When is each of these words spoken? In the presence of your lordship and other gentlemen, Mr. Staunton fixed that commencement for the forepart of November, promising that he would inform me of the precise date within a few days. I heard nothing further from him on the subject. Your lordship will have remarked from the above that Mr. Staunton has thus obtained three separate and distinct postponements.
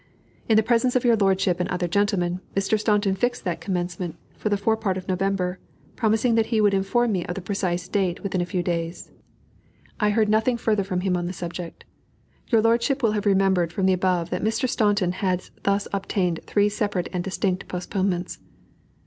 In 0.49 0.55
the 0.57 0.63
presence 0.63 0.95
of 0.95 1.05
your 1.05 1.15
lordship 1.15 1.59
and 1.59 1.69
other 1.69 1.87
gentlemen, 1.87 2.41
Mr. 2.55 2.79
Staunton 2.79 3.13
fixed 3.13 3.43
that 3.43 3.61
commencement 3.61 4.15
for 4.35 4.49
the 4.49 4.57
forepart 4.57 4.97
of 4.97 5.07
November, 5.07 5.59
promising 5.95 6.33
that 6.33 6.47
he 6.47 6.59
would 6.59 6.73
inform 6.73 7.11
me 7.11 7.23
of 7.27 7.35
the 7.35 7.39
precise 7.41 7.87
date 7.87 8.23
within 8.23 8.41
a 8.41 8.45
few 8.47 8.63
days. 8.63 9.11
I 9.99 10.09
heard 10.09 10.27
nothing 10.27 10.57
further 10.57 10.83
from 10.83 11.01
him 11.01 11.15
on 11.15 11.27
the 11.27 11.33
subject. 11.33 11.85
Your 12.47 12.63
lordship 12.63 13.03
will 13.03 13.11
have 13.11 13.27
remarked 13.27 13.73
from 13.73 13.85
the 13.85 13.93
above 13.93 14.31
that 14.31 14.41
Mr. 14.41 14.67
Staunton 14.67 15.11
has 15.11 15.51
thus 15.61 15.87
obtained 15.93 16.39
three 16.47 16.67
separate 16.67 17.07
and 17.13 17.23
distinct 17.23 17.67
postponements. 17.67 18.39